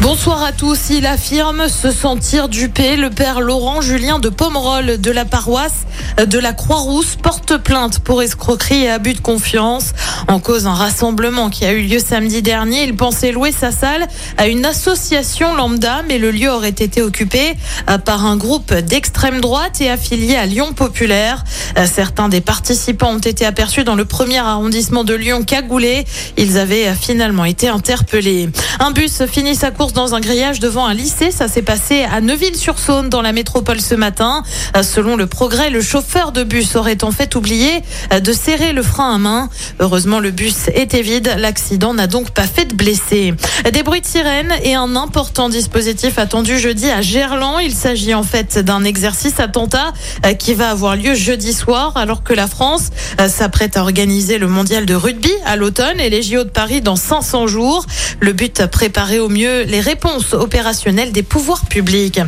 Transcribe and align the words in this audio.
Bonsoir 0.00 0.42
à 0.42 0.52
tous. 0.52 0.90
Il 0.90 1.06
affirme 1.06 1.68
se 1.68 1.90
sentir 1.90 2.48
dupé. 2.48 2.96
Le 2.96 3.10
père 3.10 3.40
Laurent 3.40 3.80
Julien 3.80 4.18
de 4.18 4.28
Pomerol 4.28 5.00
de 5.00 5.10
la 5.10 5.24
paroisse 5.24 5.86
de 6.24 6.38
la 6.38 6.52
Croix-Rousse 6.52 7.16
porte 7.16 7.56
plainte 7.56 7.98
pour 8.00 8.22
escroquerie 8.22 8.84
et 8.84 8.90
abus 8.90 9.14
de 9.14 9.20
confiance. 9.20 9.92
En 10.28 10.38
cause 10.38 10.66
un 10.66 10.74
rassemblement 10.74 11.50
qui 11.50 11.64
a 11.64 11.72
eu 11.72 11.82
lieu 11.82 11.98
samedi 11.98 12.42
dernier. 12.42 12.84
Il 12.84 12.94
pensait 12.94 13.32
louer 13.32 13.52
sa 13.52 13.72
salle 13.72 14.06
à 14.36 14.46
une 14.46 14.64
association 14.64 15.54
lambda, 15.54 16.02
mais 16.08 16.18
le 16.18 16.30
lieu 16.30 16.50
aurait 16.50 16.68
été 16.68 17.02
occupé 17.02 17.56
par 18.04 18.26
un 18.26 18.36
groupe 18.36 18.74
d'extrême 18.74 19.40
droite 19.40 19.80
et 19.80 19.90
affilié 19.90 20.36
à 20.36 20.46
Lyon 20.46 20.72
Populaire. 20.74 21.44
Certains 21.86 22.28
des 22.28 22.40
participants 22.40 23.14
ont 23.14 23.18
été 23.18 23.44
aperçus 23.46 23.84
dans 23.84 23.94
le 23.94 24.04
premier 24.04 24.38
arrondissement 24.38 25.04
de 25.04 25.14
Lyon 25.14 25.42
cagoulé. 25.42 26.04
Ils 26.36 26.58
avaient 26.58 26.94
finalement 26.94 27.44
été 27.44 27.68
interpellés. 27.68 28.50
Un 28.78 28.90
bus 28.90 29.24
finit 29.26 29.54
sa 29.54 29.70
course 29.70 29.94
dans 29.94 30.14
un 30.14 30.20
grillage 30.20 30.60
devant 30.60 30.86
un 30.86 30.92
lycée. 30.92 31.30
Ça 31.30 31.48
s'est 31.48 31.62
passé 31.62 32.02
à 32.02 32.20
Neuville-sur-Saône 32.20 33.08
dans 33.08 33.22
la 33.22 33.32
métropole 33.32 33.80
ce 33.80 33.94
matin. 33.94 34.42
Selon 34.82 35.16
le 35.16 35.26
progrès, 35.26 35.70
le 35.70 35.80
chauffeur 35.80 36.30
de 36.32 36.42
bus 36.42 36.76
aurait 36.76 37.02
en 37.02 37.10
fait 37.10 37.34
oublié 37.36 37.82
de 38.20 38.32
serrer 38.32 38.72
le 38.72 38.82
frein 38.82 39.14
à 39.14 39.18
main. 39.18 39.48
Heureusement, 39.80 40.20
le 40.20 40.30
bus 40.30 40.68
était 40.74 41.00
vide. 41.00 41.34
L'accident 41.38 41.94
n'a 41.94 42.06
donc 42.06 42.32
pas 42.32 42.46
fait 42.46 42.66
de 42.66 42.74
blessés. 42.74 43.34
Des 43.72 43.82
bruits 43.82 44.02
de 44.02 44.06
sirène 44.06 44.52
et 44.62 44.74
un 44.74 44.94
important 44.94 45.48
dispositif 45.48 46.18
attendu 46.18 46.58
jeudi 46.58 46.90
à 46.90 47.00
Gerland. 47.00 47.60
Il 47.62 47.74
s'agit 47.74 48.14
en 48.14 48.22
fait 48.22 48.58
d'un 48.58 48.84
exercice 48.84 49.40
attentat 49.40 49.92
qui 50.38 50.52
va 50.52 50.70
avoir 50.70 50.96
lieu 50.96 51.14
jeudi 51.14 51.54
soir 51.54 51.96
alors 51.96 52.22
que 52.22 52.34
la 52.34 52.46
France 52.46 52.90
s'apprête 53.28 53.76
à 53.78 53.82
organiser 53.82 54.38
le 54.38 54.48
mondial 54.48 54.84
de 54.84 54.94
rugby 54.94 55.32
à 55.46 55.56
l'automne 55.56 55.98
et 55.98 56.10
les 56.10 56.22
JO 56.22 56.44
de 56.44 56.50
Paris 56.50 56.82
dans 56.82 56.96
500 56.96 57.46
jours. 57.46 57.86
Le 58.20 58.32
but, 58.32 58.65
préparer 58.66 59.18
au 59.18 59.28
mieux 59.28 59.62
les 59.62 59.80
réponses 59.80 60.32
opérationnelles 60.32 61.12
des 61.12 61.22
pouvoirs 61.22 61.66
publics. 61.66 62.20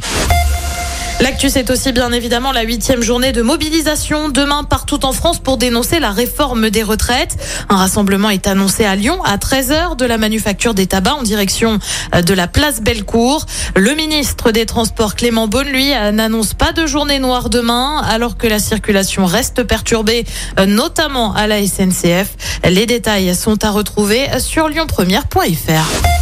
L'actu, 1.20 1.50
c'est 1.50 1.68
aussi 1.70 1.90
bien 1.90 2.12
évidemment 2.12 2.52
la 2.52 2.62
huitième 2.62 3.02
journée 3.02 3.32
de 3.32 3.42
mobilisation 3.42 4.28
demain 4.28 4.62
partout 4.62 5.04
en 5.04 5.12
France 5.12 5.40
pour 5.40 5.56
dénoncer 5.56 5.98
la 5.98 6.12
réforme 6.12 6.70
des 6.70 6.84
retraites. 6.84 7.36
Un 7.68 7.76
rassemblement 7.76 8.30
est 8.30 8.46
annoncé 8.46 8.84
à 8.84 8.94
Lyon 8.94 9.20
à 9.24 9.36
13h 9.36 9.96
de 9.96 10.04
la 10.04 10.16
manufacture 10.16 10.74
des 10.74 10.86
tabacs 10.86 11.14
en 11.14 11.22
direction 11.24 11.80
de 12.14 12.34
la 12.34 12.46
place 12.46 12.80
Bellecour. 12.80 13.46
Le 13.74 13.94
ministre 13.96 14.52
des 14.52 14.64
Transports 14.64 15.16
Clément 15.16 15.48
Beaune, 15.48 15.66
lui, 15.66 15.90
n'annonce 15.90 16.54
pas 16.54 16.70
de 16.70 16.86
journée 16.86 17.18
noire 17.18 17.50
demain 17.50 18.00
alors 18.08 18.36
que 18.36 18.46
la 18.46 18.60
circulation 18.60 19.26
reste 19.26 19.64
perturbée, 19.64 20.24
notamment 20.68 21.34
à 21.34 21.48
la 21.48 21.66
SNCF. 21.66 22.28
Les 22.64 22.86
détails 22.86 23.34
sont 23.34 23.64
à 23.64 23.70
retrouver 23.70 24.28
sur 24.38 24.68
lyonpremière.fr. 24.68 26.17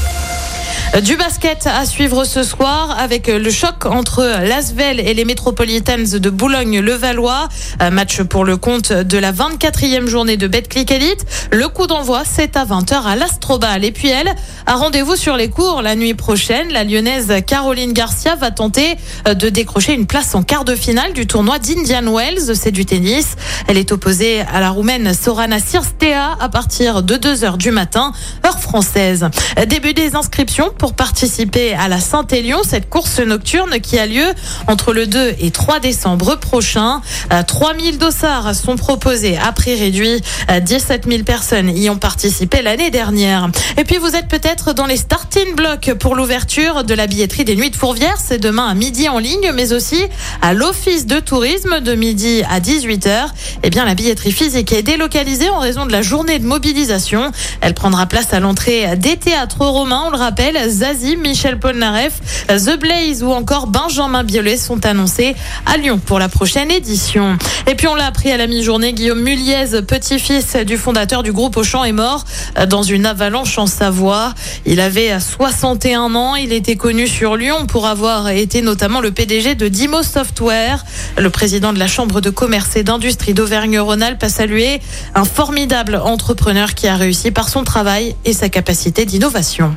Du 1.03 1.17
basket 1.17 1.67
à 1.67 1.85
suivre 1.85 2.25
ce 2.25 2.43
soir 2.43 2.97
avec 2.99 3.27
le 3.27 3.51
choc 3.51 3.85
entre 3.85 4.23
l'Asvel 4.23 4.99
et 4.99 5.13
les 5.13 5.27
Metropolitans 5.27 6.19
de 6.19 6.31
Boulogne-le-Valois. 6.31 7.49
Match 7.93 8.23
pour 8.23 8.47
le 8.47 8.57
compte 8.57 8.93
de 8.93 9.19
la 9.19 9.31
24e 9.31 10.07
journée 10.07 10.39
de 10.39 10.47
Betclic 10.47 10.91
Elite. 10.91 11.27
Le 11.53 11.69
coup 11.69 11.87
d'envoi, 11.87 12.23
c'est 12.25 12.57
à 12.57 12.65
20h 12.65 13.03
à 13.03 13.15
l'Astrobal. 13.15 13.85
Et 13.85 13.93
puis 13.93 14.09
elle 14.09 14.33
a 14.65 14.75
rendez-vous 14.77 15.17
sur 15.17 15.37
les 15.37 15.51
cours 15.51 15.83
la 15.83 15.97
nuit 15.97 16.15
prochaine. 16.15 16.73
La 16.73 16.83
lyonnaise 16.83 17.31
Caroline 17.47 17.93
Garcia 17.93 18.35
va 18.35 18.51
tenter 18.51 18.97
de 19.27 19.49
décrocher 19.51 19.93
une 19.93 20.07
place 20.07 20.35
en 20.35 20.43
quart 20.43 20.65
de 20.65 20.75
finale 20.75 21.13
du 21.13 21.27
tournoi 21.27 21.59
d'Indian 21.59 22.11
Wells. 22.11 22.57
C'est 22.57 22.71
du 22.71 22.87
tennis. 22.87 23.37
Elle 23.69 23.77
est 23.77 23.93
opposée 23.93 24.41
à 24.41 24.61
la 24.61 24.71
roumaine 24.71 25.13
Sorana 25.13 25.59
Sirstea 25.59 26.39
à 26.41 26.49
partir 26.49 27.03
de 27.03 27.17
2h 27.17 27.59
du 27.59 27.71
matin, 27.71 28.13
heure 28.47 28.61
française. 28.61 29.29
Début 29.67 29.93
des 29.93 30.17
inscriptions 30.17 30.71
pour 30.87 30.95
participer 30.95 31.75
à 31.75 31.89
la 31.89 31.99
Saint-Élion, 31.99 32.59
cette 32.63 32.89
course 32.89 33.19
nocturne 33.19 33.81
qui 33.81 33.99
a 33.99 34.07
lieu 34.07 34.25
entre 34.69 34.93
le 34.93 35.09
2 35.09 35.35
et 35.41 35.51
3 35.51 35.81
décembre 35.81 36.37
prochain. 36.37 37.01
3000 37.45 37.99
dossards 37.99 38.55
sont 38.55 38.77
proposés 38.77 39.37
à 39.37 39.51
prix 39.51 39.75
réduit. 39.75 40.23
17 40.63 41.07
000 41.09 41.25
personnes 41.25 41.77
y 41.77 41.91
ont 41.91 41.97
participé 41.97 42.63
l'année 42.63 42.91
dernière. 42.91 43.49
Et 43.79 43.83
puis 43.83 43.97
vous 43.97 44.15
êtes 44.15 44.29
peut-être 44.29 44.75
dans 44.75 44.87
les 44.87 44.97
starting 44.97 45.57
blocks 45.57 45.93
pour 45.95 46.15
l'ouverture 46.15 46.85
de 46.85 46.95
la 46.95 47.09
billetterie 47.09 47.45
des 47.45 47.57
Nuits 47.57 47.71
de 47.71 47.77
Fourvière. 47.77 48.19
C'est 48.25 48.39
demain 48.39 48.69
à 48.69 48.75
midi 48.75 49.09
en 49.09 49.19
ligne, 49.19 49.51
mais 49.57 49.73
aussi 49.73 50.05
à 50.41 50.55
l'Office 50.55 51.07
de 51.07 51.19
tourisme 51.19 51.81
de 51.81 51.97
midi 51.97 52.45
à 52.49 52.61
18h. 52.61 53.27
Eh 53.65 53.71
bien, 53.71 53.85
la 53.85 53.97
billetterie 53.97 54.31
physique 54.31 54.73
est 54.73 54.85
délocalisée 54.85 55.51
en 55.51 55.59
raison 55.59 55.85
de 55.85 55.91
la 55.91 56.03
journée 56.03 56.39
de 56.39 56.47
mobilisation. 56.47 57.33
Elle 57.61 57.75
prendra 57.75 58.07
place 58.07 58.33
à 58.33 58.39
l'entrée 58.39 58.97
des 58.97 59.17
théâtres 59.17 59.67
romains. 59.67 60.05
On 60.07 60.11
le 60.11 60.17
rappelle, 60.17 60.66
Zazie, 60.69 61.17
Michel 61.17 61.59
Polnareff, 61.59 62.21
The 62.49 62.79
Blaze 62.79 63.23
ou 63.23 63.31
encore 63.31 63.67
Benjamin 63.67 64.25
Biolay 64.25 64.57
sont 64.57 64.85
annoncés 64.87 65.35
à 65.67 65.77
Lyon 65.77 65.99
pour 65.99 66.19
la 66.19 66.29
prochaine 66.29 66.71
édition. 66.71 67.39
Et 67.67 67.75
puis 67.75 67.89
on 67.89 67.95
l'a 67.95 68.07
appris 68.07 68.31
à 68.33 68.37
la 68.37 68.47
mi-journée, 68.47 68.93
Guillaume 68.93 69.23
Muliez, 69.23 69.83
petit-fils 69.87 70.57
du 70.57 70.77
fondateur 70.77 71.23
du 71.23 71.33
groupe 71.33 71.57
Auchan, 71.57 71.85
est 71.85 71.93
mort 71.93 72.25
dans 72.69 72.83
une 72.83 73.07
avalanche 73.07 73.59
en 73.59 73.67
Savoie. 73.67 74.35
Il 74.65 74.81
avait 74.81 75.19
61 75.19 76.15
ans, 76.15 76.35
il 76.35 76.53
était 76.53 76.77
connu 76.77 77.07
sur 77.07 77.37
Lyon 77.37 77.67
pour 77.67 77.87
avoir 77.87 78.29
été 78.29 78.63
notamment 78.63 79.01
le 79.01 79.11
PDG 79.11 79.55
de 79.55 79.69
Dimo 79.69 80.03
Software. 80.03 80.85
Le 81.19 81.31
président 81.31 81.73
de 81.73 81.79
la 81.79 81.87
Chambre 81.87 82.21
de 82.21 82.31
commerce 82.31 82.77
et 82.77 82.83
d'industrie 82.83 83.35
d'Auvergne-Rhône-Alpes 83.35 84.23
a 84.23 84.29
salué 84.29 84.81
un 85.15 85.25
formidable 85.25 85.97
entrepreneur 85.97 86.75
qui 86.75 86.89
a 86.89 86.97
réussi 86.97 87.31
par 87.31 87.49
son 87.49 87.65
travail 87.65 88.15
et 88.25 88.33
sa 88.33 88.49
capacité 88.49 89.05
d'innovation. 89.05 89.77